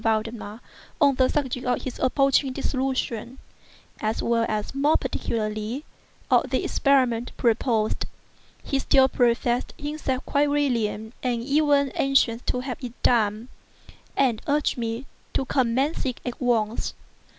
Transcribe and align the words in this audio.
Valdemar 0.01 0.61
on 0.99 1.13
the 1.13 1.29
subject 1.29 1.63
of 1.67 1.83
his 1.83 1.99
approaching 1.99 2.51
dissolution, 2.51 3.37
as 3.99 4.23
well 4.23 4.47
as, 4.49 4.73
more 4.73 4.97
particularly, 4.97 5.85
of 6.31 6.49
the 6.49 6.63
experiment 6.63 7.31
proposed. 7.37 8.07
He 8.63 8.79
still 8.79 9.07
professed 9.07 9.75
himself 9.77 10.25
quite 10.25 10.49
willing 10.49 11.13
and 11.21 11.43
even 11.43 11.91
anxious 11.91 12.41
to 12.47 12.61
have 12.61 12.83
it 12.83 12.93
made, 13.05 13.47
and 14.17 14.41
urged 14.47 14.75
me 14.75 15.05
to 15.35 15.45
commence 15.45 16.03
it 16.07 16.19
at 16.25 16.41
once. 16.41 16.95